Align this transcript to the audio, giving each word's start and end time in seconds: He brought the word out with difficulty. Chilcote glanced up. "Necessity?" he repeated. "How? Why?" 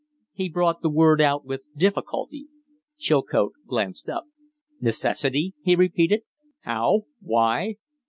He 0.33 0.49
brought 0.49 0.81
the 0.81 0.89
word 0.89 1.21
out 1.21 1.45
with 1.45 1.67
difficulty. 1.77 2.47
Chilcote 2.97 3.53
glanced 3.67 4.09
up. 4.09 4.23
"Necessity?" 4.79 5.53
he 5.61 5.75
repeated. 5.75 6.23
"How? 6.61 7.03
Why?" 7.21 7.75